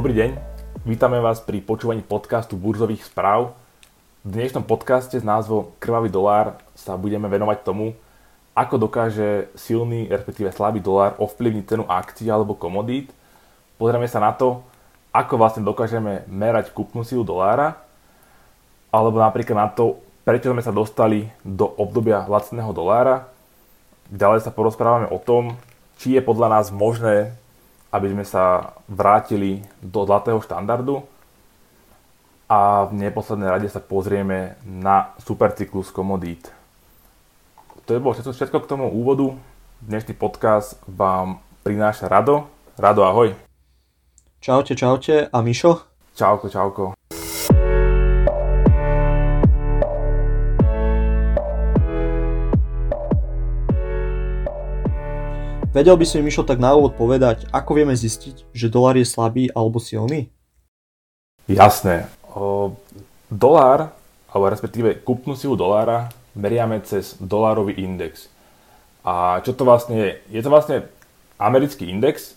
[0.00, 0.32] Dobrý deň,
[0.88, 3.52] vítame vás pri počúvaní podcastu burzových správ.
[4.24, 7.92] V dnešnom podcaste s názvom Krvavý dolár sa budeme venovať tomu,
[8.56, 13.12] ako dokáže silný, respektíve slabý dolár ovplyvniť cenu akcií alebo komodít.
[13.76, 14.64] Pozrieme sa na to,
[15.12, 17.76] ako vlastne dokážeme merať kúpnu silu dolára,
[18.88, 23.28] alebo napríklad na to, prečo sme sa dostali do obdobia lacného dolára.
[24.08, 25.60] Ďalej sa porozprávame o tom,
[26.00, 27.36] či je podľa nás možné,
[27.90, 31.02] aby sme sa vrátili do zlatého štandardu
[32.50, 36.50] a v neposlednej rade sa pozrieme na supercyklus komodít.
[37.86, 39.34] To je bolo všetko, všetko k tomu úvodu.
[39.82, 42.46] Dnešný podcast vám prináša Rado.
[42.78, 43.34] Rado, ahoj.
[44.38, 45.26] Čaute, čaute.
[45.26, 45.82] A Mišo?
[46.14, 46.99] Čauko, čauko.
[55.70, 59.06] Vedel by si mi Mišo tak na úvod povedať, ako vieme zistiť, že dolár je
[59.06, 60.26] slabý alebo silný?
[61.46, 62.10] Jasné.
[62.26, 62.74] O,
[63.30, 63.94] dolár,
[64.34, 68.26] alebo respektíve kúpnu silu dolára, meriame cez dolárový index.
[69.06, 70.10] A čo to vlastne je?
[70.34, 70.90] Je to vlastne
[71.38, 72.34] americký index,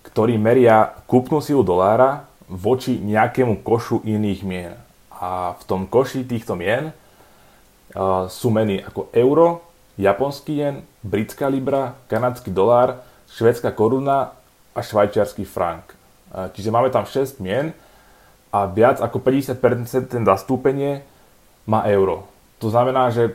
[0.00, 4.72] ktorý meria kúpnu silu dolára voči nejakému košu iných mien.
[5.12, 9.68] A v tom koši týchto mien uh, sú meny ako euro,
[10.02, 14.34] japonský jen, britská libra, kanadský dolár, švedská koruna
[14.74, 15.94] a švajčiarsky frank.
[16.30, 17.74] Čiže máme tam 6 mien
[18.50, 21.02] a viac ako 50% ten zastúpenie
[21.66, 22.26] má euro.
[22.62, 23.34] To znamená, že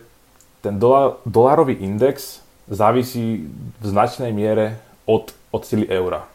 [0.59, 3.45] ten dolár, dolárový index závisí
[3.79, 6.25] v značnej miere od, od sily eura.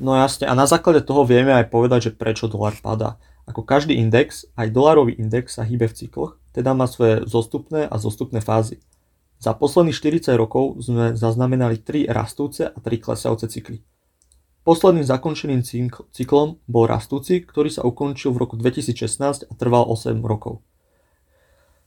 [0.00, 3.20] No jasne, a na základe toho vieme aj povedať, že prečo dolár padá.
[3.44, 7.96] Ako každý index, aj dolárový index sa hýbe v cykloch, teda má svoje zostupné a
[7.98, 8.82] zostupné fázy.
[9.40, 13.80] Za posledných 40 rokov sme zaznamenali 3 rastúce a 3 klesajúce cykly.
[14.60, 15.64] Posledným zakončeným
[16.12, 20.60] cyklom bol rastúci, ktorý sa ukončil v roku 2016 a trval 8 rokov.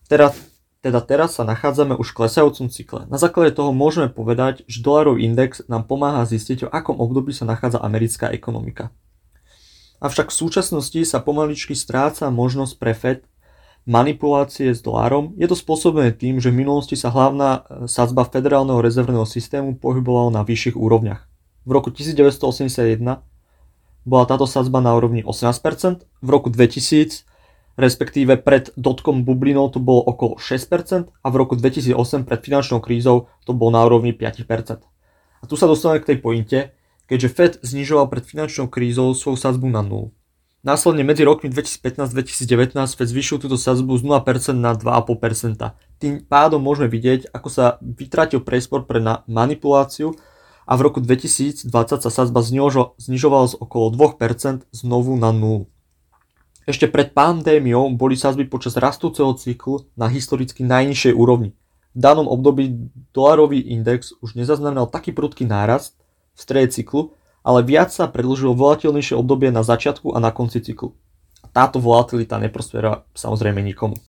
[0.09, 0.33] Teraz,
[0.81, 3.05] teda teraz sa nachádzame už v klesajúcom cykle.
[3.05, 7.45] Na základe toho môžeme povedať, že dolárový index nám pomáha zistiť, o akom období sa
[7.45, 8.89] nachádza americká ekonomika.
[10.01, 13.19] Avšak v súčasnosti sa pomaličky stráca možnosť pre Fed
[13.83, 15.35] manipulácie s dolárom.
[15.35, 20.31] Je to spôsobené tým, že v minulosti sa hlavná e, sadzba federálneho rezervného systému pohybovala
[20.31, 21.27] na vyšších úrovniach.
[21.67, 23.23] V roku 1981
[24.03, 27.27] bola táto sadzba na úrovni 18%, v roku 2000
[27.73, 33.33] respektíve pred dotkom bublinou to bolo okolo 6% a v roku 2008 pred finančnou krízou
[33.45, 34.45] to bolo na úrovni 5%.
[35.41, 36.59] A tu sa dostávame k tej pointe,
[37.09, 40.13] keďže Fed znižoval pred finančnou krízou svoju sadzbu na 0.
[40.63, 45.59] Následne medzi rokmi 2015-2019 Fed zvyšil túto sadzbu z 0% na 2,5%.
[46.00, 50.16] Tým pádom môžeme vidieť, ako sa vytratil priestor pre manipuláciu
[50.63, 51.68] a v roku 2020
[52.00, 52.40] sa sadzba
[52.96, 55.68] znižovala z okolo 2% znovu na 0.
[56.63, 61.59] Ešte pred pandémiou boli sadzby počas rastúceho cyklu na historicky najnižšej úrovni.
[61.91, 66.00] V danom období dolarový index už nezaznamenal taký prudký nárast,
[66.34, 70.95] v strede cyklu, ale viac sa predlžilo volatilnejšie obdobie na začiatku a na konci cyklu.
[71.43, 73.99] A táto volatilita neprospiera samozrejme nikomu.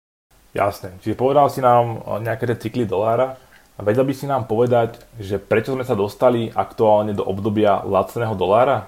[0.55, 3.35] Jasne, čiže povedal si nám nejaké tie cykly dolára
[3.75, 8.39] a vedel by si nám povedať, že prečo sme sa dostali aktuálne do obdobia lacného
[8.39, 8.87] dolára?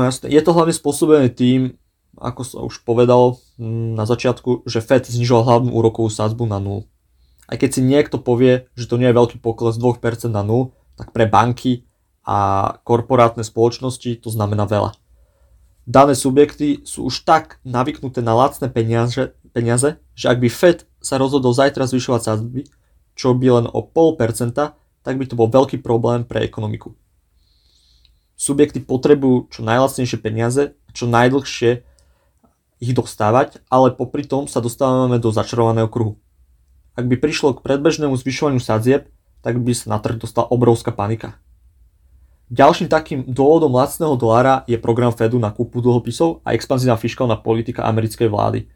[0.00, 1.76] No jasne, je to hlavne spôsobené tým,
[2.16, 6.88] ako sa už povedal mm, na začiatku, že Fed znižoval hlavnú úrokovú sázbu na 0.
[7.46, 11.12] Aj keď si niekto povie, že to nie je veľký pokles 2% na 0, tak
[11.12, 11.84] pre banky
[12.26, 12.38] a
[12.82, 14.98] korporátne spoločnosti to znamená veľa.
[15.86, 21.14] Dané subjekty sú už tak navyknuté na lacné peniaze, peniaze, že ak by Fed sa
[21.22, 22.66] rozhodol zajtra zvyšovať sadzby,
[23.14, 24.74] čo by len o 0,5%,
[25.06, 26.98] tak by to bol veľký problém pre ekonomiku.
[28.34, 31.86] Subjekty potrebujú čo najlacnejšie peniaze, čo najdlhšie
[32.82, 36.18] ich dostávať, ale popri tom sa dostávame do začarovaného kruhu.
[36.98, 39.08] Ak by prišlo k predbežnému zvyšovaniu sadzieb,
[39.40, 41.38] tak by sa na trh dostala obrovská panika.
[42.46, 47.82] Ďalším takým dôvodom lacného dolára je program Fedu na kúpu dlhopisov a expanzívna fiskálna politika
[47.90, 48.70] americkej vlády.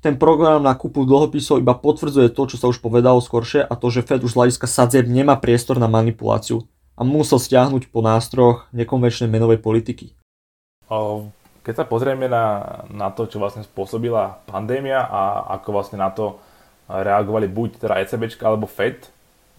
[0.00, 3.92] Ten program na kúpu dlhopisov iba potvrdzuje to, čo sa už povedalo skoršie a to,
[3.92, 6.64] že Fed už z hľadiska sadzieb nemá priestor na manipuláciu
[6.96, 10.16] a musel stiahnuť po nástrojoch nekonvenčnej menovej politiky.
[11.68, 16.40] Keď sa pozrieme na, na to, čo vlastne spôsobila pandémia a ako vlastne na to
[16.88, 19.12] reagovali buď teda ECB alebo Fed,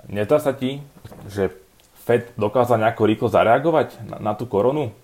[0.09, 0.81] nezdá sa ti,
[1.29, 1.66] že
[2.07, 4.95] Fed dokázal nejako rýchlo zareagovať na, na tú koronu?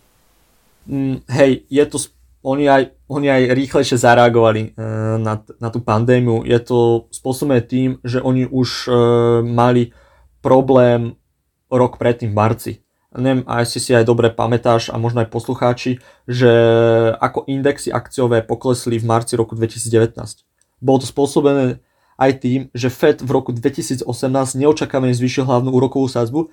[0.87, 1.97] Mm, hej, je to,
[2.47, 4.83] oni, aj, oni aj rýchlejšie zareagovali e,
[5.19, 6.47] na, na tú pandémiu.
[6.47, 8.91] Je to spôsobené tým, že oni už e,
[9.43, 9.91] mali
[10.39, 11.19] problém
[11.67, 12.73] rok predtým v marci.
[13.11, 16.51] neviem, asi si aj dobre pamätáš a možno aj poslucháči, že
[17.19, 20.15] ako indexy akciové poklesli v marci roku 2019.
[20.79, 21.83] Bolo to spôsobené
[22.19, 24.07] aj tým, že Fed v roku 2018
[24.55, 26.51] neočakávane zvýšil hlavnú úrokovú sadzbu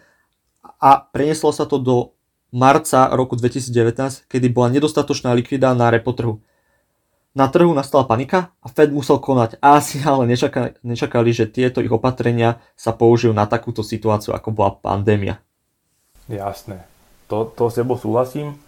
[0.80, 2.16] a prenieslo sa to do
[2.50, 6.16] marca roku 2019, kedy bola nedostatočná likvida na repo.
[7.30, 9.62] Na trhu nastala panika a Fed musel konať.
[9.62, 14.74] Asi ale nečakali, nečakali, že tieto ich opatrenia sa použijú na takúto situáciu, ako bola
[14.74, 15.38] pandémia.
[16.26, 16.82] Jasné.
[17.30, 18.58] To, to s tebou súhlasím.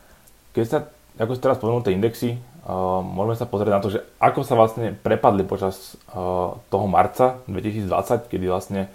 [0.55, 0.79] Keď sa,
[1.19, 4.55] ako si teraz spomenul tie indexy, uh, môžeme sa pozrieť na to, že ako sa
[4.55, 8.87] vlastne prepadli počas uh, toho marca 2020, kedy vlastne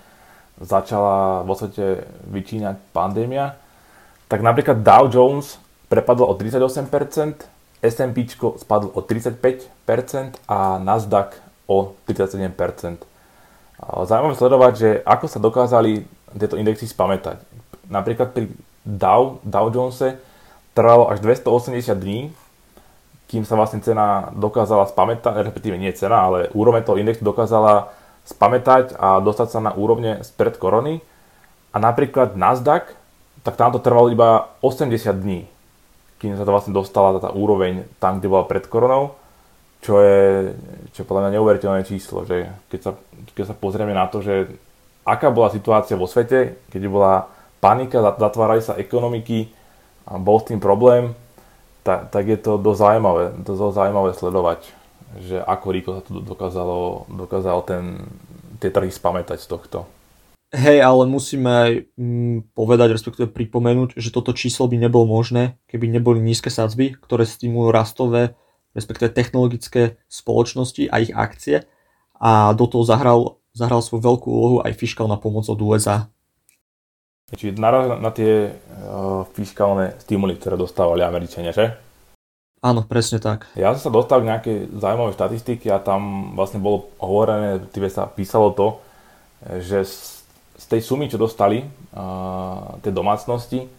[0.61, 3.57] začala vo svete vyčínať pandémia,
[4.27, 6.89] tak napríklad Dow Jones prepadol o 38%,
[7.77, 8.17] S&P
[8.57, 11.37] spadlo o 35% a Nasdaq
[11.69, 12.49] o 37%.
[13.77, 17.37] Zaujímavé sledovať, že ako sa dokázali tieto indexy spamätať.
[17.87, 18.49] Napríklad pri
[18.81, 20.17] Dow, Dow Jonese
[20.73, 22.33] trvalo až 280 dní,
[23.27, 27.91] kým sa vlastne cena dokázala spamätať, respektíve nie cena, ale úroveň toho indexu dokázala
[28.27, 30.99] spamätať a dostať sa na úrovne spred korony.
[31.71, 32.91] A napríklad Nasdaq,
[33.47, 35.47] tak tam to trvalo iba 80 dní
[36.17, 39.13] kým sa to vlastne dostala tá úroveň tam, kde bola pred koronou,
[39.85, 40.53] čo je,
[40.93, 42.91] čo je podľa mňa neuveriteľné číslo, že keď sa,
[43.37, 44.49] keď sa pozrieme na to, že
[45.05, 47.29] aká bola situácia vo svete, keď bola
[47.61, 49.53] panika, zatvárali sa ekonomiky,
[50.07, 51.13] a bol s tým problém,
[51.83, 54.59] tak, tak je to dosť zaujímavé, dosť zaujímavé sledovať,
[55.15, 58.03] že ako rýchlo sa to dokázalo, dokázalo ten,
[58.59, 59.79] tie trhy spamätať z tohto.
[60.47, 65.91] Hej, ale musíme aj mm, povedať, respektíve pripomenúť, že toto číslo by nebolo možné, keby
[65.91, 68.31] neboli nízke sadzby, ktoré stimulujú rastové,
[68.71, 71.67] respektíve technologické spoločnosti a ich akcie.
[72.15, 76.07] A do toho zahral, zahral svoju veľkú úlohu aj fiskálna pomoc od USA.
[77.27, 81.75] Čiže naraz na tie uh, fiskálne stimuly, ktoré dostávali Američania, že?
[82.61, 83.45] Áno, presne tak.
[83.53, 88.09] Ja som sa dostal k nejakej zaujímavej štatistiky a tam vlastne bolo hovorené, tým sa
[88.09, 88.81] písalo to,
[89.61, 89.85] že
[90.57, 93.69] z tej sumy, čo dostali uh, tie domácnosti,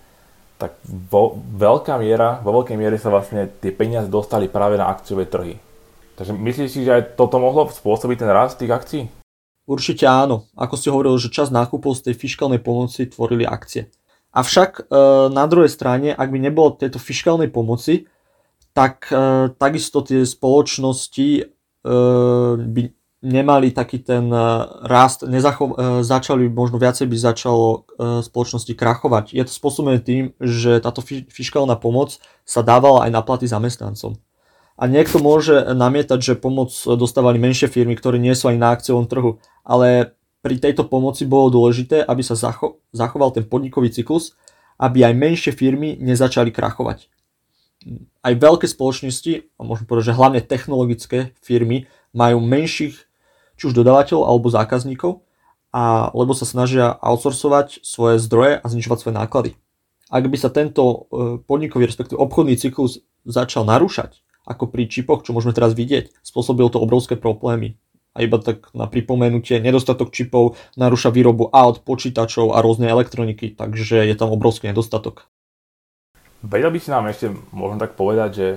[0.59, 5.27] tak vo, veľká miera, vo veľkej miere sa vlastne tie peniaze dostali práve na akciové
[5.27, 5.59] trhy.
[6.19, 9.03] Takže myslíš si, že aj toto mohlo spôsobiť ten rast tých akcií?
[9.71, 10.51] Určite áno.
[10.59, 13.87] Ako si hovoril, že čas nákupov z tej fiskálnej pomoci tvorili akcie.
[14.35, 14.83] Avšak e,
[15.31, 18.11] na druhej strane, ak by nebolo tejto fiskálnej pomoci,
[18.79, 21.43] tak e, takisto tie spoločnosti e,
[22.63, 22.83] by
[23.27, 24.39] nemali taký ten e,
[24.87, 27.79] rast, nezacho- e, začali, možno viacej by začalo e,
[28.23, 29.35] spoločnosti krachovať.
[29.35, 34.15] Je to spôsobené tým, že táto fiskálna pomoc sa dávala aj na platy zamestnancom.
[34.79, 39.11] A niekto môže namietať, že pomoc dostávali menšie firmy, ktoré nie sú ani na akciovom
[39.11, 44.39] trhu, ale pri tejto pomoci bolo dôležité, aby sa zacho- zachoval ten podnikový cyklus,
[44.79, 47.11] aby aj menšie firmy nezačali krachovať.
[48.23, 53.09] Aj veľké spoločnosti, a môžem povedať, že hlavne technologické firmy, majú menších
[53.59, 55.13] či už dodávateľov alebo zákazníkov,
[55.75, 59.51] a, lebo sa snažia outsourcovať svoje zdroje a znižovať svoje náklady.
[60.09, 60.97] Ak by sa tento e,
[61.45, 66.81] podnikový, respektíve obchodný cyklus začal narúšať, ako pri čipoch, čo môžeme teraz vidieť, spôsobil to
[66.81, 67.77] obrovské problémy.
[68.17, 74.09] A iba tak na pripomenutie, nedostatok čipov narúša výrobu aut, počítačov a rôznej elektroniky, takže
[74.09, 75.29] je tam obrovský nedostatok.
[76.43, 78.49] Vedel by si nám ešte možno tak povedať, že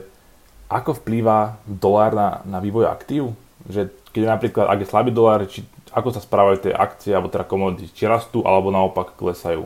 [0.70, 3.34] ako vplýva dolár na, na vývoj aktív?
[3.66, 7.44] Že keď napríklad, ak je slabý dolár, či, ako sa správajú tie akcie alebo teda
[7.44, 9.66] komodity, či rastú alebo naopak klesajú?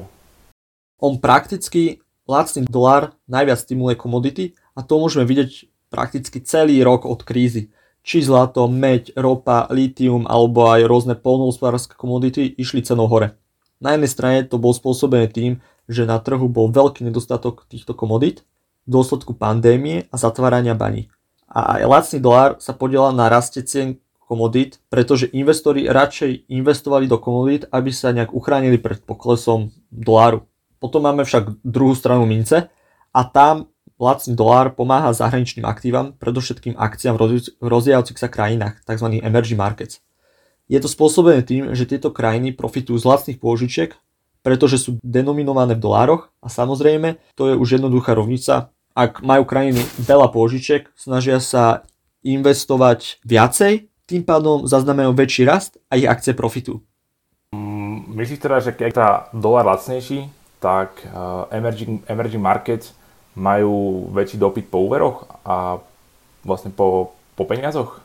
[1.03, 7.21] On prakticky, lacný dolár najviac stimuluje komodity a to môžeme vidieť prakticky celý rok od
[7.21, 7.69] krízy.
[8.05, 13.33] Či zlato, meď, ropa, litium alebo aj rôzne polnohospodárske komodity išli cenou hore.
[13.81, 18.45] Na jednej strane to bolo spôsobené tým, že na trhu bol veľký nedostatok týchto komodít
[18.85, 21.09] v dôsledku pandémie a zatvárania baní.
[21.45, 27.21] A aj lacný dolár sa podielal na raste cien komodít, pretože investori radšej investovali do
[27.21, 30.49] komodít, aby sa nejak uchránili pred poklesom doláru.
[30.81, 32.67] Potom máme však druhú stranu mince
[33.13, 37.21] a tam lacný dolár pomáha zahraničným aktívam, predovšetkým akciám v
[37.63, 39.07] rozvíjajúcich sa krajinách, tzv.
[39.23, 40.03] emerging markets.
[40.65, 43.93] Je to spôsobené tým, že tieto krajiny profitujú z lacných pôžičiek,
[44.45, 48.69] pretože sú denominované v dolároch a samozrejme to je už jednoduchá rovnica.
[48.93, 51.83] Ak majú krajiny veľa pôžičiek, snažia sa
[52.21, 56.81] investovať viacej tým pádom zaznamenajú väčší rast a ich akcie profitujú.
[57.53, 60.29] Mm, myslíš teda, že keď tá dolar lacnejší,
[60.61, 62.93] tak uh, emerging, emerging markets
[63.35, 65.81] majú väčší dopyt po úveroch a
[66.45, 67.99] vlastne po, po peniazoch?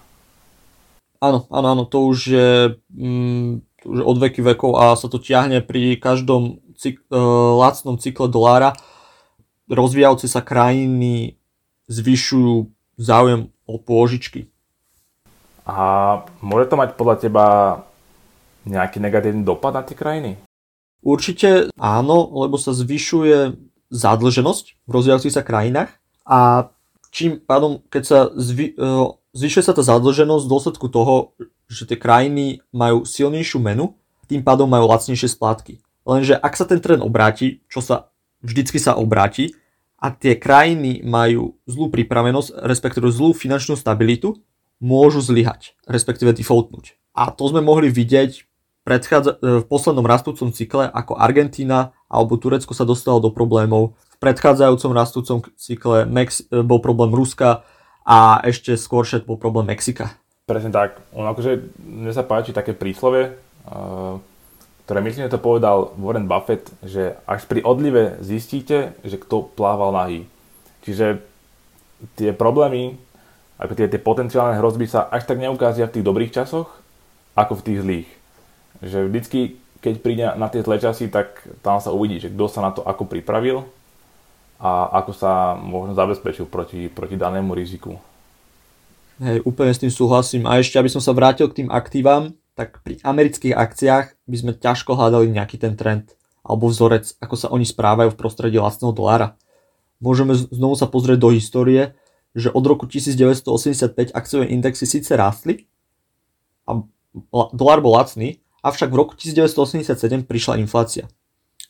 [1.20, 2.50] Áno, áno, áno, to už je,
[2.96, 8.28] mm, už od veky vekov a sa to ťahne pri každom cyk, uh, lacnom cykle
[8.28, 8.76] dolára
[9.70, 11.38] rozvíjajúce sa krajiny
[11.86, 12.66] zvyšujú
[12.98, 14.50] záujem o pôžičky.
[15.64, 17.46] A môže to mať podľa teba
[18.66, 20.36] nejaký negatívny dopad na tie krajiny?
[21.00, 23.56] Určite áno, lebo sa zvyšuje
[23.88, 25.90] zadlženosť v rozvíjajúcich sa krajinách
[26.26, 26.70] a
[27.10, 28.84] čím pádom, keď sa zvy, e,
[29.34, 31.34] zvyšuje sa tá zadlženosť v dôsledku toho,
[31.70, 33.94] že tie krajiny majú silnejšiu menu,
[34.26, 35.78] tým pádom majú lacnejšie splátky.
[36.02, 38.10] Lenže ak sa ten trend obráti, čo sa
[38.42, 39.54] vždycky sa obráti,
[40.00, 44.40] a tie krajiny majú zlú pripravenosť, respektíve zlú finančnú stabilitu,
[44.80, 46.96] môžu zlyhať, respektíve defaultnúť.
[47.12, 48.48] A to sme mohli vidieť
[48.80, 53.94] v poslednom rastúcom cykle, ako Argentína alebo Turecko sa dostalo do problémov.
[54.08, 57.62] V predchádzajúcom rastúcom cykle Mex- bol problém Ruska
[58.02, 60.16] a ešte skôršie bol problém Mexika.
[60.50, 60.98] Presne tak.
[61.14, 63.38] On akože, mne sa páči také príslovie,
[64.82, 69.94] ktoré myslím, že to povedal Warren Buffett, že až pri odlive zistíte, že kto plával
[69.94, 70.26] nahý.
[70.82, 71.22] Čiže
[72.18, 72.98] tie problémy,
[73.62, 76.66] ako tie, tie potenciálne hrozby sa až tak neukázia v tých dobrých časoch,
[77.38, 78.10] ako v tých zlých.
[78.82, 79.40] Že vždycky,
[79.78, 82.82] keď príde na tie zlé časy, tak tam sa uvidí, že kto sa na to
[82.82, 83.70] ako pripravil
[84.58, 88.02] a ako sa možno zabezpečil proti, proti danému riziku.
[89.20, 90.48] Hej, úplne s tým súhlasím.
[90.48, 94.52] A ešte, aby som sa vrátil k tým aktívam, tak pri amerických akciách by sme
[94.56, 99.36] ťažko hľadali nejaký ten trend alebo vzorec, ako sa oni správajú v prostredí vlastného dolára.
[100.00, 101.92] Môžeme znovu sa pozrieť do histórie
[102.34, 105.66] že od roku 1985 akciové indexy síce rástli
[106.66, 106.78] a
[107.50, 111.10] dolár bol lacný, avšak v roku 1987 prišla inflácia.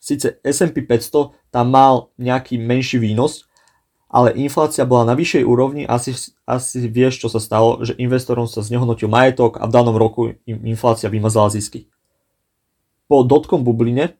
[0.00, 3.48] Sice S&P 500 tam mal nejaký menší výnos,
[4.10, 8.58] ale inflácia bola na vyššej úrovni asi, asi vieš, čo sa stalo, že investorom sa
[8.58, 11.86] znehodnotil majetok a v danom roku im inflácia vymazala zisky.
[13.06, 14.18] Po dotkom bubline,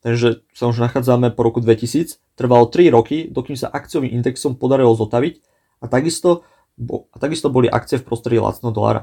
[0.00, 4.96] takže sa už nachádzame po roku 2000, trvalo 3 roky, dokým sa akciovým indexom podarilo
[4.96, 5.44] zotaviť
[5.84, 6.48] a takisto,
[6.88, 9.02] a takisto boli akcie v prostredí lacného dolára.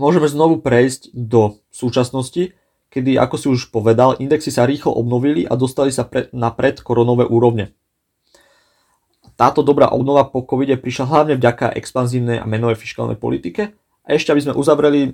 [0.00, 2.56] Môžeme znovu prejsť do súčasnosti,
[2.88, 7.28] kedy, ako si už povedal, indexy sa rýchlo obnovili a dostali sa pre, na predkoronové
[7.28, 7.76] úrovne.
[9.36, 13.76] Táto dobrá obnova po covide prišla hlavne vďaka expanzívnej a menovej fiskálnej politike.
[14.02, 15.12] A ešte, aby sme uzavreli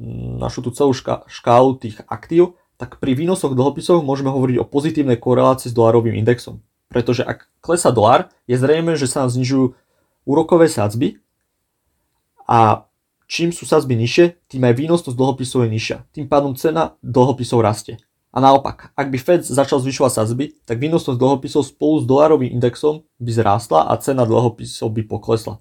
[0.00, 4.68] mm, našu tú celú ška- škálu tých aktív, tak pri výnosoch dlhopisov môžeme hovoriť o
[4.68, 6.64] pozitívnej korelácii s dolarovým indexom.
[6.88, 9.76] Pretože ak klesa dolár, je zrejme, že sa nám znižujú
[10.24, 11.20] úrokové sadzby
[12.48, 12.88] a
[13.28, 15.98] čím sú sadzby nižšie, tým aj výnosnosť dlhopisov je nižšia.
[16.16, 18.00] Tým pádom cena dlhopisov rastie.
[18.30, 23.02] A naopak, ak by Fed začal zvyšovať sadzby, tak výnosnosť dlhopisov spolu s dolárovým indexom
[23.18, 25.58] by zrástla a cena dlhopisov by poklesla.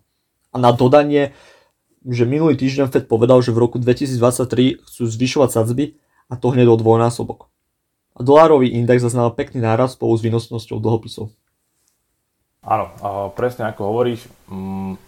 [0.53, 1.33] A na dodanie,
[2.05, 5.97] že minulý týždeň Fed povedal, že v roku 2023 chcú zvyšovať sadzby
[6.29, 7.49] a to hneď o dvojnásobok.
[8.13, 11.33] A dolárový index zaznamenal pekný náraz spolu s výnosnosťou dlhopisov.
[12.61, 12.91] Áno,
[13.33, 14.29] presne ako hovoríš.
[14.45, 14.99] Mm,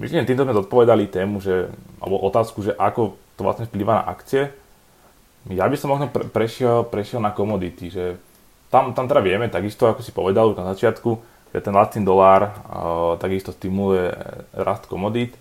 [0.00, 1.68] myslím, týmto sme zodpovedali tému, že,
[2.00, 4.54] alebo otázku, že ako to vlastne vplýva na akcie.
[5.52, 8.04] Ja by som možno pre, prešiel, prešiel na komodity, že
[8.70, 11.22] tam, tam teda vieme, takisto ako si povedal už na začiatku,
[11.54, 14.10] že ten lacný dolár uh, takisto stimuluje
[14.58, 15.38] rast komodít.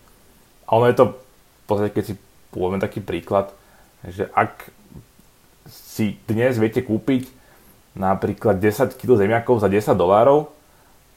[0.70, 2.14] A ono je to, v podstate, keď si
[2.54, 3.50] povieme taký príklad,
[4.06, 4.70] že ak
[5.66, 7.34] si dnes viete kúpiť
[7.98, 10.54] napríklad 10 kg zemiakov za 10 dolárov,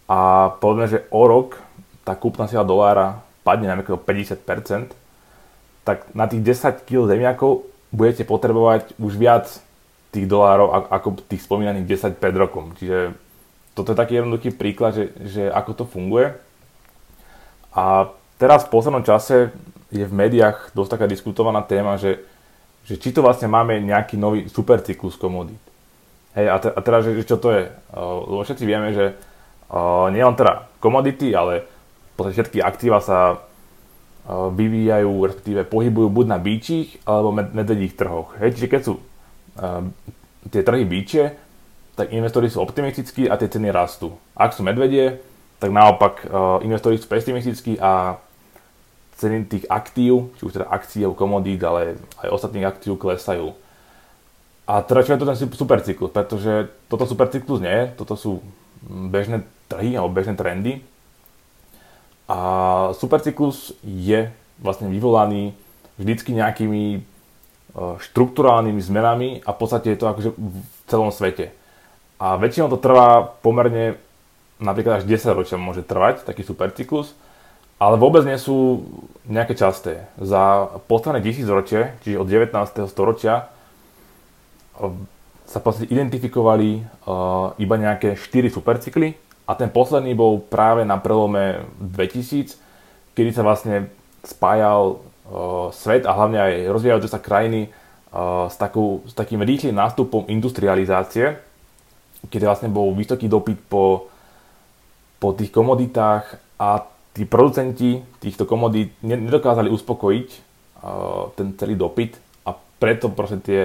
[0.09, 1.61] a povedzme, že o rok
[2.03, 4.97] tá kúpna sila dolára padne na 50%,
[5.85, 9.47] tak na tých 10 kg zemiakov budete potrebovať už viac
[10.13, 12.73] tých dolárov ako tých spomínaných 10 pred rokom.
[12.77, 13.13] Čiže
[13.77, 16.35] toto je taký jednoduchý príklad, že, že ako to funguje.
[17.73, 19.53] A teraz v poslednom čase
[19.93, 22.25] je v médiách dosť taká diskutovaná téma, že,
[22.89, 25.61] že či to vlastne máme nejaký nový supercyklus komodít.
[26.37, 27.69] Hej, a, te, a teraz, že, čo to je?
[27.95, 29.17] Lebo všetci vieme, že
[30.13, 31.69] nie len teda komodity, ale
[32.19, 33.39] podstate všetky aktíva sa
[34.29, 38.37] vyvíjajú, respektíve pohybujú buď na bíčich alebo medvedích trhoch.
[38.37, 38.95] Hej, čiže keď sú
[40.53, 41.33] tie trhy bíče,
[41.97, 44.21] tak investori sú optimistickí a tie ceny rastú.
[44.37, 45.19] Ak sú medvedie,
[45.59, 46.29] tak naopak
[46.61, 48.21] investori sú pesimistickí a
[49.19, 53.57] ceny tých aktív, či už teda akcií alebo komodít, ale aj ostatných aktív klesajú.
[54.69, 58.45] A čo je to ten supercyklus, pretože toto supercyklus nie toto sú
[58.87, 60.85] bežné trhy alebo bežné trendy.
[62.29, 62.39] A
[62.93, 64.29] supercyklus je
[64.61, 65.57] vlastne vyvolaný
[65.97, 67.01] vždycky nejakými e,
[67.99, 71.57] štruktúrálnymi zmenami a v podstate je to akože v celom svete.
[72.21, 73.97] A väčšinou to trvá pomerne
[74.61, 77.15] napríklad až 10 ročia môže trvať taký supercyklus,
[77.79, 78.85] ale vôbec nie sú
[79.25, 80.11] nejaké časté.
[80.19, 82.91] Za posledné 1000 ročie, čiže od 19.
[82.91, 83.49] storočia,
[85.49, 89.17] sa podstate identifikovali uh, iba nejaké 4 supercykly
[89.49, 92.61] a ten posledný bol práve na prelome 2000,
[93.17, 93.89] kedy sa vlastne
[94.21, 97.73] spájal uh, svet a hlavne aj rozvíjajúce sa krajiny
[98.13, 101.41] uh, s, takou, s takým rýchlým nástupom industrializácie,
[102.29, 104.13] kedy vlastne bol vysoký dopyt po,
[105.17, 106.85] po tých komoditách a
[107.17, 113.61] tí producenti týchto komodít nedokázali uspokojiť uh, ten celý dopyt a preto proste tie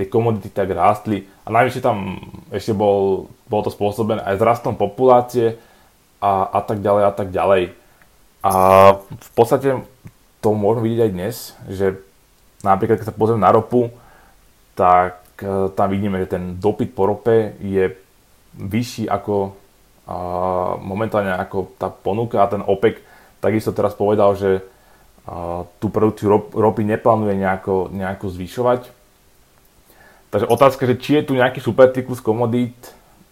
[0.00, 1.28] tie komodity tak rástli.
[1.44, 2.16] A najvyššie tam
[2.48, 5.60] ešte bol, bolo to spôsobené aj s rastom populácie
[6.24, 7.76] a, a tak ďalej a tak ďalej.
[8.40, 8.52] A
[8.96, 9.84] v podstate
[10.40, 11.36] to môžeme vidieť aj dnes,
[11.68, 12.00] že
[12.64, 13.92] napríklad keď sa pozrieme na ropu,
[14.72, 17.92] tak e, tam vidíme, že ten dopyt po rope je
[18.56, 19.60] vyšší ako
[20.10, 22.42] a momentálne ako tá ponuka.
[22.42, 22.98] A ten OPEC
[23.38, 24.64] takisto teraz povedal, že
[25.28, 28.99] a, tú produkciu ropy neplánuje nejako, nejako zvyšovať
[30.30, 32.78] Takže otázka, že či je tu nejaký supercyklus komodít,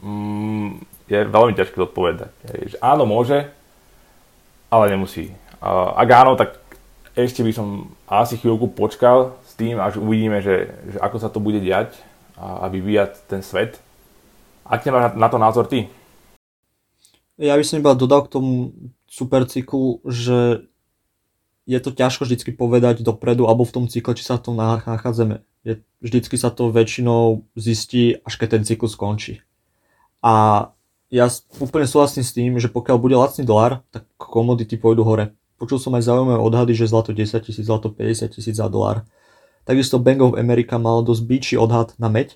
[0.02, 2.34] mm, je veľmi ťažké odpovedať.
[2.82, 3.48] Áno, môže,
[4.68, 5.32] ale nemusí.
[5.62, 6.58] Ak áno, tak
[7.18, 11.42] ešte by som asi chvíľku počkal s tým, až uvidíme, že, že ako sa to
[11.42, 11.96] bude diať
[12.38, 13.82] a, a vyvíjať ten svet.
[14.68, 15.88] Aký máš na to názor ty?
[17.40, 18.74] Ja by som iba dodal k tomu
[19.08, 20.67] supercyklu, že
[21.68, 25.44] je to ťažko vždy povedať dopredu alebo v tom cykle, či sa v tom nachádzame
[25.68, 29.44] je, vždycky sa to väčšinou zistí, až keď ten cyklus skončí.
[30.25, 30.66] A
[31.12, 31.28] ja
[31.60, 35.37] úplne súhlasím s tým, že pokiaľ bude lacný dolar, tak komodity pôjdu hore.
[35.60, 39.04] Počul som aj zaujímavé odhady, že zlato 10 tisíc, zlato 50 tisíc za dolar.
[39.68, 42.32] Takisto Bank of America mal dosť býčí odhad na meď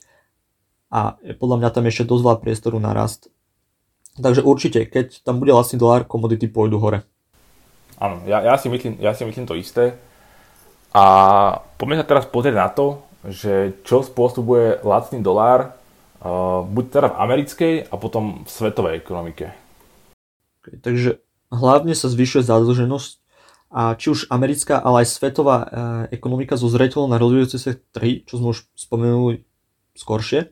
[0.93, 3.33] a podľa mňa tam ešte dosť veľa priestoru na rast.
[4.21, 7.09] Takže určite, keď tam bude lacný dolár, komodity pôjdu hore.
[8.03, 9.95] Áno, ja, ja, si myslím, ja si myslím to isté.
[10.91, 11.05] A
[11.79, 17.19] poďme sa teraz pozrieť na to, že čo spôsobuje lacný dolár uh, buď teda v
[17.23, 19.55] americkej a potom v svetovej ekonomike.
[20.67, 21.23] Takže
[21.55, 23.13] hlavne sa zvyšuje zadlženosť
[23.73, 25.67] a či už americká, ale aj svetová uh,
[26.11, 29.47] ekonomika zo zreteľom na rozvíjajúce sa trhy, čo sme už spomenuli
[29.95, 30.51] skoršie,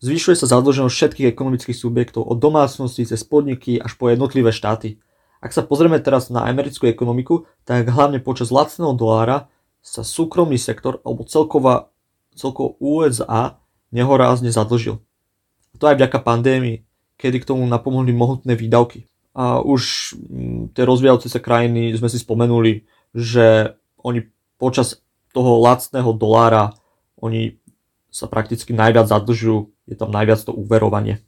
[0.00, 5.04] zvyšuje sa zadlženosť všetkých ekonomických subjektov od domácnosti cez podniky až po jednotlivé štáty.
[5.40, 9.52] Ak sa pozrieme teraz na americkú ekonomiku, tak hlavne počas lacného dolára
[9.84, 11.92] sa súkromný sektor alebo celková,
[12.34, 13.60] celkovo USA
[13.94, 14.98] nehorázne zadlžil.
[15.70, 16.82] A to aj vďaka pandémii,
[17.20, 19.06] kedy k tomu napomohli mohutné výdavky.
[19.36, 24.24] A už mm, tie rozvíjajúce sa krajiny sme si spomenuli, že oni
[24.56, 25.04] počas
[25.36, 26.72] toho lacného dolára
[27.20, 27.60] oni
[28.12, 31.20] sa prakticky najviac zadlžujú, je tam najviac to uverovanie.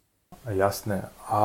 [0.49, 1.13] Jasné.
[1.29, 1.39] A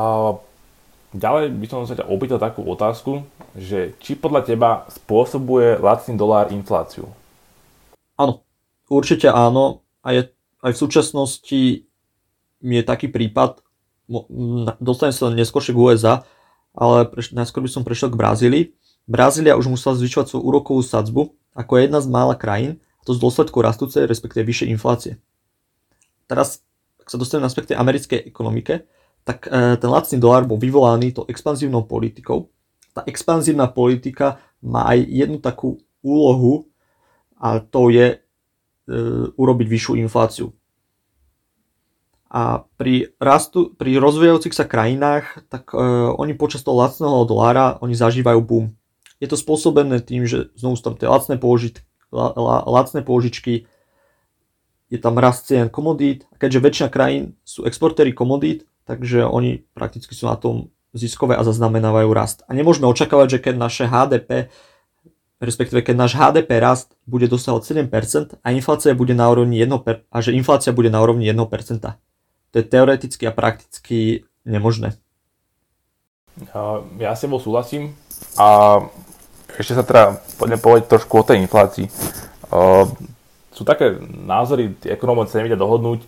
[1.14, 3.22] Ďalej by som sa ťa opýtal takú otázku,
[3.54, 7.06] že či podľa teba spôsobuje lacný dolár infláciu?
[8.18, 8.42] Áno,
[8.90, 9.86] určite áno.
[10.02, 11.62] A je, aj v súčasnosti
[12.58, 13.62] je taký prípad,
[14.82, 16.26] dostanem sa neskôršie k USA,
[16.74, 18.64] ale preš, najskôr by som prešiel k Brazílii.
[19.06, 23.22] Brazília už musela zvyšovať svoju úrokovú sadzbu ako jedna z mála krajín, a to z
[23.22, 25.12] dôsledku rastúcej, respektíve vyššej inflácie.
[26.26, 26.66] Teraz,
[26.98, 28.82] ak sa dostanem na aspekte americkej ekonomike,
[29.24, 32.52] tak e, ten lacný dolár bol vyvolaný tou expanzívnou politikou.
[32.92, 36.68] Tá expanzívna politika má aj jednu takú úlohu
[37.40, 38.16] a to je e,
[39.34, 40.52] urobiť vyššiu infláciu.
[42.34, 45.80] A pri, rastu, pri rozvíjajúcich sa krajinách, tak e,
[46.14, 48.76] oni počas toho lacného dolára oni zažívajú boom.
[49.22, 51.80] Je to spôsobené tým, že znovu tam tie lacné, použit,
[52.12, 53.64] la, la, lacné použičky,
[54.92, 56.28] je tam rast cien komodít.
[56.34, 61.42] A keďže väčšina krajín sú exportéry komodít, takže oni prakticky sú na tom ziskové a
[61.42, 62.46] zaznamenávajú rast.
[62.46, 64.52] A nemôžeme očakávať, že keď naše HDP,
[65.42, 70.16] respektíve keď náš HDP rast bude dosahovať 7% a inflácia bude na úrovni 1%, a
[70.22, 71.42] že inflácia bude na úrovni 1%.
[72.54, 74.94] To je teoreticky a prakticky nemožné.
[77.02, 77.98] Ja s tebou súhlasím
[78.38, 78.78] a
[79.54, 81.86] ešte sa teda poďme povedať trošku o tej inflácii.
[83.54, 86.02] Sú také názory, ekonómovia sa nevedia dohodnúť,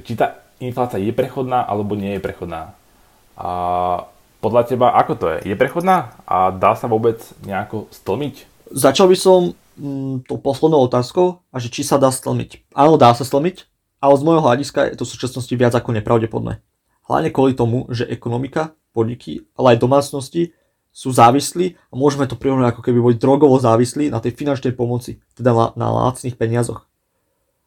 [0.00, 2.76] či tá inflácia je prechodná alebo nie je prechodná.
[3.34, 3.50] A
[4.40, 5.52] podľa teba, ako to je?
[5.52, 8.48] Je prechodná a dá sa vôbec nejako stlmiť?
[8.70, 12.72] Začal by som mm, tou poslednou otázkou a že či sa dá stlmiť.
[12.76, 13.68] Áno, dá sa stlmiť,
[14.00, 16.64] ale z môjho hľadiska je to v súčasnosti viac ako nepravdepodobné.
[17.08, 20.54] Hlavne kvôli tomu, že ekonomika, podniky, ale aj domácnosti
[20.90, 25.22] sú závislí a môžeme to prirovnať ako keby boli drogovo závislí na tej finančnej pomoci,
[25.38, 26.86] teda na, na lacných peniazoch.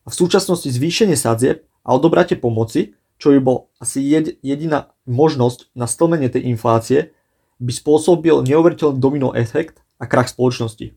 [0.03, 4.03] A v súčasnosti zvýšenie sadzieb a odobratie pomoci, čo by bol asi
[4.43, 7.15] jediná možnosť na stlmenie tej inflácie,
[7.59, 10.95] by spôsobil neuveriteľný domino efekt a krach spoločnosti.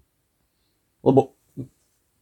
[1.07, 1.37] Lebo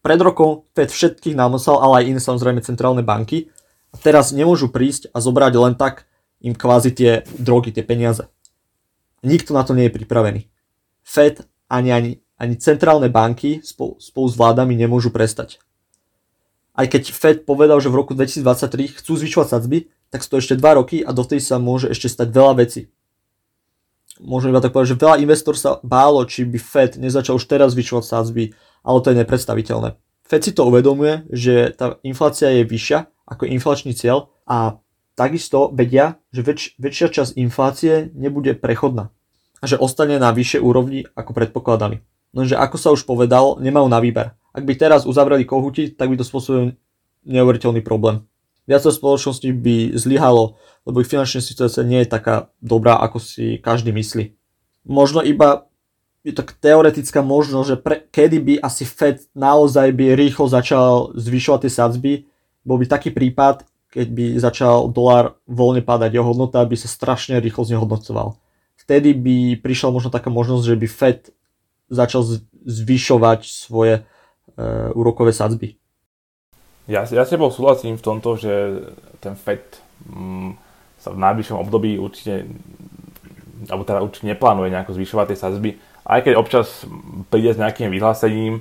[0.04, 3.48] pred rokom Fed všetkých námosal, ale aj iné samozrejme centrálne banky
[3.88, 6.04] A teraz nemôžu prísť a zobrať len tak
[6.44, 8.28] im kvázi tie drogy, tie peniaze.
[9.24, 10.50] Nikto na to nie je pripravený.
[11.00, 15.62] Fed ani, ani, ani centrálne banky spolu, spolu s vládami nemôžu prestať.
[16.74, 20.54] Aj keď Fed povedal, že v roku 2023 chcú zvyšovať sadzby, tak sú to ešte
[20.58, 22.90] 2 roky a dovtedy sa môže ešte stať veľa vecí
[24.22, 27.74] môžem iba tak povedať, že veľa investor sa bálo, či by Fed nezačal už teraz
[27.74, 28.42] zvyšovať sázby,
[28.86, 29.88] ale to je nepredstaviteľné.
[30.24, 34.80] Fed si to uvedomuje, že tá inflácia je vyššia ako inflačný cieľ a
[35.16, 39.12] takisto vedia, že väč, väčšia časť inflácie nebude prechodná
[39.60, 42.04] a že ostane na vyššej úrovni ako predpokladali.
[42.34, 44.34] Lenže ako sa už povedal, nemajú na výber.
[44.54, 46.78] Ak by teraz uzavreli kohuti, tak by to spôsobil
[47.26, 48.22] neuveriteľný problém.
[48.64, 53.90] Viac spoločností by zlyhalo lebo ich finančná situácia nie je taká dobrá, ako si každý
[53.92, 54.36] myslí.
[54.84, 55.64] Možno iba
[56.24, 61.60] je to teoretická možnosť, že pre, kedy by asi Fed naozaj by rýchlo začal zvyšovať
[61.64, 62.12] tie sadzby,
[62.64, 67.40] bol by taký prípad, keď by začal dolár voľne padať, jeho hodnota by sa strašne
[67.40, 68.36] rýchlo znehodnocoval.
[68.76, 71.20] Vtedy by prišla možno taká možnosť, že by Fed
[71.88, 72.24] začal
[72.64, 74.04] zvyšovať svoje
[74.94, 75.74] úrokové sadzby.
[76.84, 78.52] Ja, ja s tebou súhlasím v tomto, že
[79.24, 80.52] ten Fed mm,
[81.00, 82.44] sa v najbližšom období určite,
[83.72, 85.70] alebo teda určite neplánuje nejako zvyšovať tie sazby,
[86.04, 86.84] aj keď občas
[87.32, 88.60] príde s nejakým vyhlásením,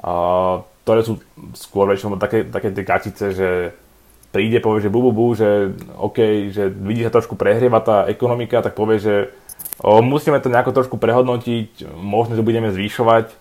[0.00, 1.20] uh, ktoré sú
[1.52, 3.48] skôr väčšinou také, také tie kačice, že
[4.32, 8.64] príde, povie, že bu, bu, bu že OK, že vidí sa trošku prehrieva tá ekonomika,
[8.64, 9.14] tak povie, že
[9.82, 13.34] o, musíme to nejako trošku prehodnotiť, možno, že budeme zvyšovať,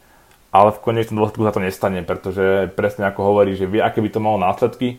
[0.50, 4.10] ale v konečnom dôsledku sa to nestane, pretože presne ako hovorí, že vie, aké by
[4.10, 4.98] to malo následky,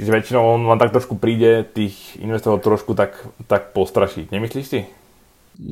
[0.00, 4.32] Čiže väčšinou on vám tak trošku príde tých investorov trošku tak, tak postrašiť.
[4.32, 4.88] Nemyslíš si?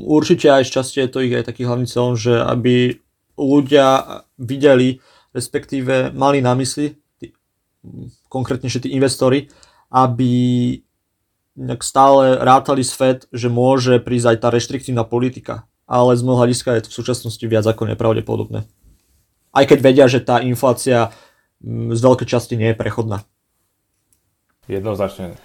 [0.05, 3.01] Určite aj šťastie je to ich aj taký hlavný cieľ, že aby
[3.40, 5.01] ľudia videli,
[5.33, 7.33] respektíve mali na mysli, tí,
[8.29, 9.48] konkrétnejšie tí investori,
[9.88, 10.29] aby
[11.81, 15.64] stále rátali s Fed, že môže prísť aj tá reštriktívna politika.
[15.88, 18.68] Ale z môjho hľadiska je to v súčasnosti viac ako nepravdepodobné.
[19.52, 21.12] Aj keď vedia, že tá inflácia
[21.64, 23.24] mm, z veľkej časti nie je prechodná.
[24.68, 25.37] Jednoznačne.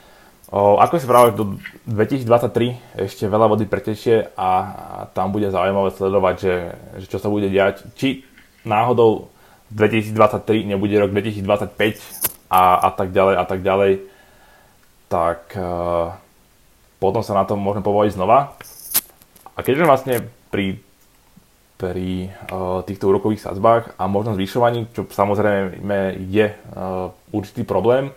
[0.54, 1.58] O, ako si práve do
[1.90, 4.50] 2023 ešte veľa vody pretečie a,
[5.16, 6.56] tam bude zaujímavé sledovať, že,
[7.02, 7.88] že čo sa bude diať.
[7.98, 8.28] Či
[8.68, 9.34] náhodou
[9.74, 13.92] 2023 nebude rok 2025 a, a tak ďalej a tak ďalej,
[15.10, 16.14] tak uh,
[17.02, 18.54] potom sa na tom môžeme povoliť znova.
[19.54, 20.16] A keďže vlastne
[20.54, 20.78] pri,
[21.84, 28.16] pri uh, týchto úrokových sadzbách a možno zvyšovaní, čo samozrejme je uh, určitý problém,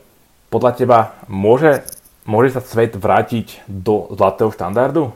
[0.55, 1.83] podľa teba môže,
[2.23, 5.11] môže sa svet vrátiť do zlatého štandardu?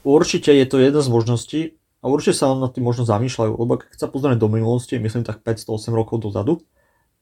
[0.00, 1.60] Určite je to jedna z možností
[2.00, 5.44] a určite sa na tým možno zamýšľajú, lebo keď sa pozrieme do minulosti, myslím tak
[5.44, 6.64] 508 rokov dozadu,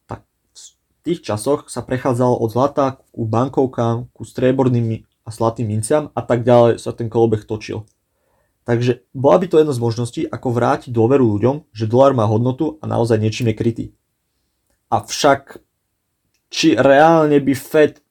[0.07, 0.23] tak
[0.55, 0.59] v
[1.03, 6.47] tých časoch sa prechádzalo od zlata ku bankovkám, ku strieborným a zlatým minciam a tak
[6.47, 7.83] ďalej sa ten kolobeh točil.
[8.63, 12.79] Takže bola by to jedna z možností, ako vrátiť dôveru ľuďom, že dolár má hodnotu
[12.79, 13.87] a naozaj niečím je krytý.
[14.87, 15.59] Avšak
[16.53, 18.05] či reálne by Fed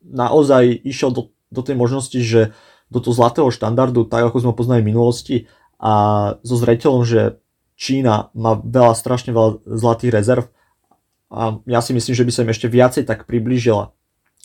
[0.00, 2.56] naozaj išiel do, do tej možnosti, že
[2.88, 5.36] do toho zlatého štandardu, tak ako sme ho poznali v minulosti
[5.76, 5.92] a
[6.40, 7.42] so zreteľom, že
[7.74, 10.44] Čína má veľa, strašne veľa zlatých rezerv
[11.34, 13.90] a ja si myslím, že by sa im ešte viacej tak priblížila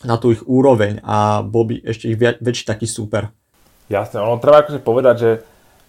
[0.02, 3.30] na tú ich úroveň a bol by ešte ich väčší taký super.
[3.90, 5.32] Jasne, ono treba akože povedať, že,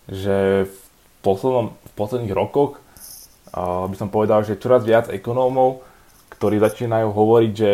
[0.10, 0.36] že
[0.66, 0.78] v,
[1.22, 2.82] poslednom, v posledných rokoch
[3.54, 5.86] uh, by som povedal, že čoraz viac ekonómov
[6.42, 7.74] ktorí začínajú hovoriť, že,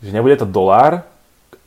[0.00, 1.04] že nebude to dolár,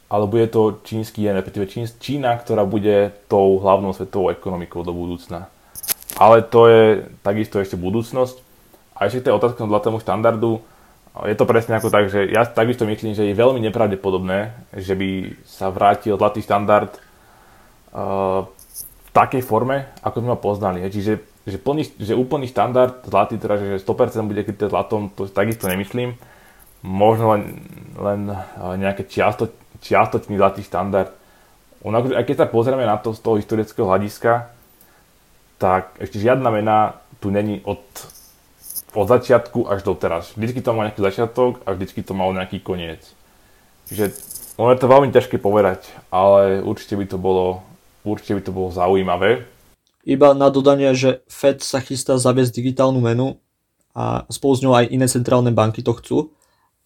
[0.10, 1.70] ale bude to čínsky jen, respektíve
[2.02, 5.46] Čína, ktorá bude tou hlavnou svetovou ekonomikou do budúcna.
[6.18, 8.42] Ale to je takisto ešte budúcnosť.
[8.98, 10.58] A ešte tej otázka zlatému štandardu,
[11.22, 15.38] je to presne ako tak, že ja takisto myslím, že je veľmi nepravdepodobné, že by
[15.46, 16.98] sa vrátil zlatý štandard
[17.92, 20.80] v takej forme, ako sme ho poznali.
[20.88, 25.66] Čiže že, plný, že úplný štandard zlatý, teda že 100% bude kryté zlatom, to takisto
[25.66, 26.16] nemyslím.
[26.82, 27.44] Možno len,
[27.98, 28.22] len
[28.78, 29.50] nejaké čiasto,
[29.82, 31.14] čiastočný zlatý štandard.
[31.82, 34.54] Ono, akože, aj keď sa pozrieme na to z toho historického hľadiska,
[35.58, 37.82] tak ešte žiadna mena tu není od,
[38.94, 40.34] od začiatku až do teraz.
[40.34, 43.02] Vždycky to má nejaký začiatok a vždycky to malo nejaký koniec.
[43.90, 44.14] Čiže
[44.62, 47.66] ono je to veľmi ťažké povedať, ale určite by to bolo,
[48.04, 49.46] určite by to bolo zaujímavé.
[50.02, 53.38] Iba na dodanie, že Fed sa chystá zaviesť digitálnu menu
[53.94, 56.18] a spolu s ňou aj iné centrálne banky to chcú.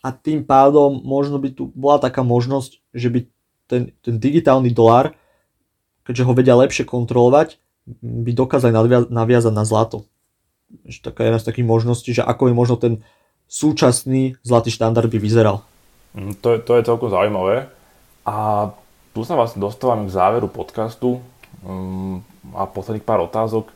[0.04, 3.20] A tým pádom možno by tu bola taká možnosť, že by
[3.66, 5.16] ten, ten digitálny dolár,
[6.06, 7.58] keďže ho vedia lepšie kontrolovať,
[8.02, 10.06] by dokázali navia- naviazať na zlato.
[11.02, 12.94] Taká jedna z takých možností, že ako je možno ten
[13.46, 15.62] súčasný zlatý štandard by vyzeral.
[16.18, 17.70] Mm, to, je, to je celkom zaujímavé.
[18.26, 18.70] A
[19.16, 21.24] tu sa vlastne dostávame k záveru podcastu
[21.64, 22.20] um,
[22.52, 23.72] a posledných pár otázok.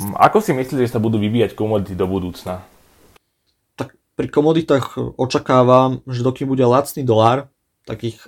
[0.00, 2.64] Um, ako si myslíte, že sa budú vyvíjať komodity do budúcna?
[3.76, 7.52] Tak pri komoditách očakávam, že dokým bude lacný dolár,
[7.84, 8.24] tak ich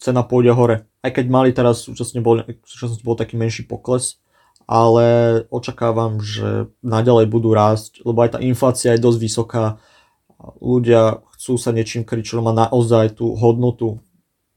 [0.00, 0.88] cena pôjde hore.
[1.04, 4.16] Aj keď mali teraz súčasne bol, v súčasnosti bol taký menší pokles,
[4.64, 9.64] ale očakávam, že naďalej budú rásť, lebo aj tá inflácia je dosť vysoká.
[10.40, 14.00] Ľudia chcú sa niečím kryť, má naozaj tú hodnotu,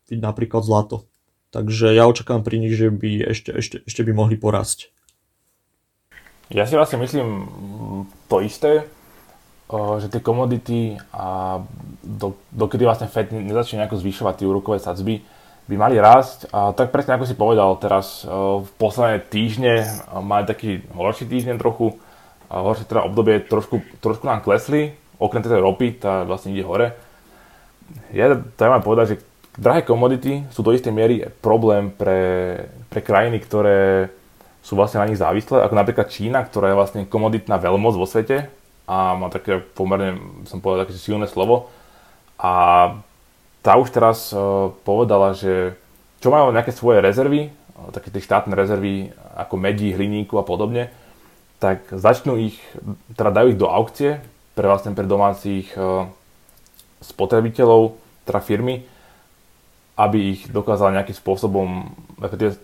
[0.10, 1.09] napríklad zlato.
[1.50, 4.94] Takže ja očakávam pri nich, že by ešte, ešte, ešte by mohli porásť.
[6.50, 7.46] Ja si vlastne myslím
[8.30, 8.86] to isté,
[9.70, 11.62] že tie komodity a
[12.02, 15.22] do, dokedy vlastne Fed nezačne nejako zvyšovať tie úrokové sadzby,
[15.70, 16.50] by mali rásť.
[16.50, 19.86] A tak presne ako si povedal, teraz v posledné týždne
[20.26, 22.02] mali taký horší týždeň trochu,
[22.50, 26.98] horšie teda obdobie trošku, trošku nám klesli, okrem tej ropy, tá vlastne ide hore.
[28.10, 29.22] Ja treba povedať, že
[29.60, 34.08] drahé komodity sú do istej miery problém pre, pre krajiny, ktoré
[34.64, 38.48] sú vlastne na nich závislé, ako napríklad Čína, ktorá je vlastne komoditná veľmoc vo svete
[38.88, 40.18] a má také pomerne,
[40.48, 41.70] som povedal, také silné slovo.
[42.40, 42.52] A
[43.60, 45.76] tá už teraz uh, povedala, že
[46.24, 50.92] čo majú nejaké svoje rezervy, uh, také tie štátne rezervy ako medí, hliníku a podobne,
[51.60, 52.56] tak začnú ich,
[53.20, 54.24] teda dajú ich do aukcie
[54.56, 56.08] pre vlastne pre domácich uh,
[57.04, 58.88] spotrebiteľov, teda firmy
[60.00, 61.92] aby ich dokázal nejakým spôsobom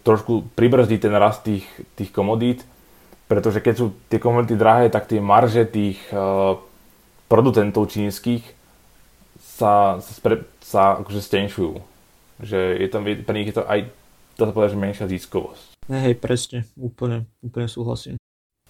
[0.07, 1.67] trošku pribrzdiť ten rast tých,
[1.99, 2.63] tých komodít,
[3.27, 6.55] pretože keď sú tie komodity drahé, tak tie marže tých uh,
[7.27, 8.39] producentov čínskych
[9.59, 11.75] sa, sa, spre, sa akože stenšujú.
[12.39, 13.91] Že je tam, pre nich je to aj,
[14.39, 15.75] dá sa povedať, že menšia ziskovosť.
[15.91, 18.15] Hej, presne, úplne, úplne súhlasím.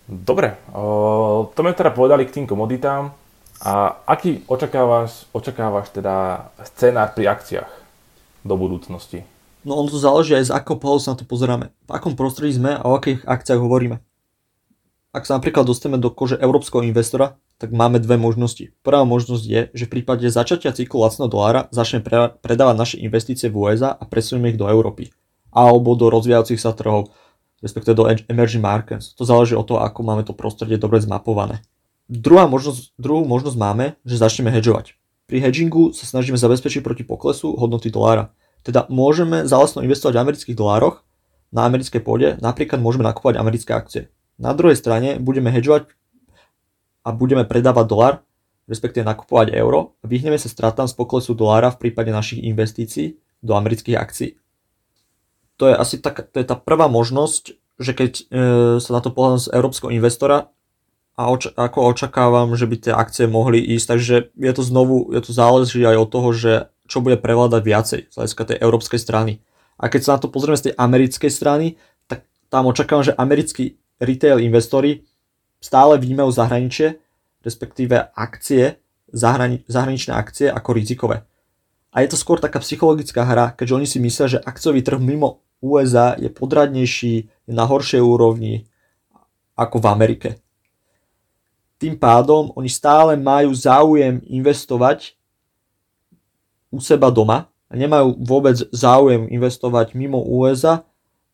[0.10, 3.14] Dobre, uh, to sme teda povedali k tým komoditám.
[3.62, 7.85] A aký očakávaš, očakávaš teda scénár pri akciách?
[8.46, 9.26] Do budúcnosti?
[9.66, 11.74] No on to záleží aj z akého pohľadu sa na to pozeráme.
[11.90, 13.98] V akom prostredí sme a o akých akciách hovoríme.
[15.10, 18.76] Ak sa napríklad dostaneme do kože európskeho investora, tak máme dve možnosti.
[18.84, 23.48] Prvá možnosť je, že v prípade začatia cyklu lacného dolára začne pre, predávať naše investície
[23.48, 25.16] v USA a presunieme ich do Európy.
[25.56, 27.16] Alebo do rozvíjajúcich sa trhov,
[27.64, 29.16] respektíve do emerging markets.
[29.16, 31.64] To záleží od toho, ako máme to prostredie dobre zmapované.
[32.12, 35.00] Druhá možnosť, druhú možnosť máme, že začneme hedžovať.
[35.26, 38.30] Pri hedgingu sa snažíme zabezpečiť proti poklesu hodnoty dolára.
[38.62, 41.02] Teda môžeme zálesno investovať v amerických dolároch
[41.50, 44.02] na americkej pôde, napríklad môžeme nakupovať americké akcie.
[44.38, 45.90] Na druhej strane budeme hedžovať
[47.06, 48.16] a budeme predávať dolár,
[48.66, 53.54] respektíve nakupovať euro a vyhneme sa stratám z poklesu dolára v prípade našich investícií do
[53.54, 54.32] amerických akcií.
[55.62, 58.24] To je asi tak, to je tá prvá možnosť, že keď e,
[58.84, 60.52] sa na to pohľadám z európskeho investora,
[61.16, 65.22] a oč- ako očakávam, že by tie akcie mohli ísť, takže je to znovu, je
[65.24, 66.54] to záleží aj od toho, že
[66.92, 69.40] čo bude prevládať viacej z hľadiska tej európskej strany.
[69.80, 73.80] A keď sa na to pozrieme z tej americkej strany, tak tam očakávam, že americkí
[74.04, 75.08] retail investori
[75.64, 77.00] stále vnímajú zahraničie,
[77.42, 81.24] respektíve akcie, zahrani- zahraničné akcie ako rizikové.
[81.96, 85.40] A je to skôr taká psychologická hra, keďže oni si myslia, že akciový trh mimo
[85.64, 87.16] USA je podradnejší,
[87.48, 88.68] je na horšej úrovni
[89.56, 90.30] ako v Amerike
[91.76, 95.16] tým pádom oni stále majú záujem investovať
[96.72, 100.88] u seba doma a nemajú vôbec záujem investovať mimo USA.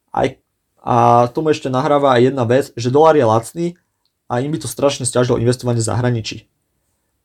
[0.09, 0.37] Aj,
[0.81, 3.67] a tomu ešte nahráva aj jedna vec, že dolár je lacný
[4.25, 6.37] a im by to strašne stiažilo investovanie v zahraničí.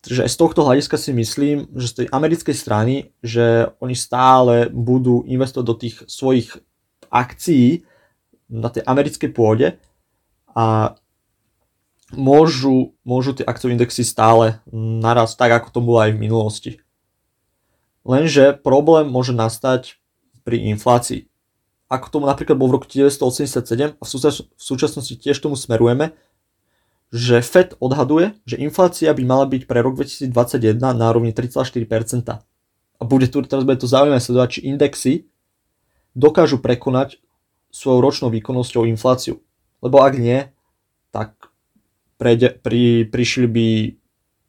[0.06, 4.70] Takže aj z tohto hľadiska si myslím, že z tej americkej strany, že oni stále
[4.70, 6.54] budú investovať do tých svojich
[7.10, 7.82] akcií
[8.46, 9.82] na tej americkej pôde
[10.54, 10.94] a
[12.14, 16.72] môžu, môžu tie akciové indexy stále naraz tak, ako to bolo aj v minulosti.
[18.06, 19.98] Lenže problém môže nastať
[20.46, 21.26] pri inflácii.
[21.90, 24.10] Ako tomu napríklad bol v roku 1987 a v,
[24.58, 26.14] súčasnosti tiež tomu smerujeme,
[27.14, 32.42] že Fed odhaduje, že inflácia by mala byť pre rok 2021 na úrovni 3,4%.
[32.96, 35.12] A bude tu, teraz bude to zaujímavé sledovať, či indexy
[36.14, 37.22] dokážu prekonať
[37.70, 39.42] svojou ročnou výkonnosťou infláciu.
[39.84, 40.50] Lebo ak nie,
[42.16, 43.68] prejde, pri, prišli by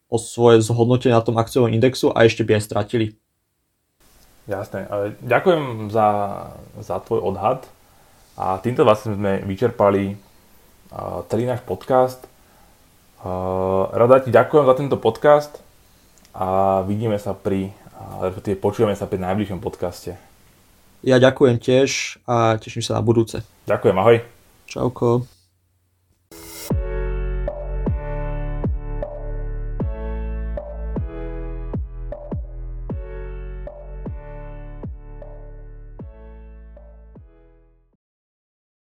[0.07, 3.07] o svoje zhodnotenie na tom akciovom indexu a ešte by aj stratili.
[4.47, 4.87] Jasné.
[5.19, 6.07] Ďakujem za,
[6.79, 7.67] za tvoj odhad
[8.39, 10.15] a týmto vlastne sme vyčerpali
[11.27, 12.23] celý náš podcast.
[13.91, 15.59] Rada ti ďakujem za tento podcast
[16.31, 17.75] a vidíme sa pri,
[18.63, 20.15] počujeme sa pri najbližšom podcaste.
[21.03, 23.43] Ja ďakujem tiež a teším sa na budúce.
[23.67, 24.17] Ďakujem, ahoj.
[24.65, 25.36] Čauko.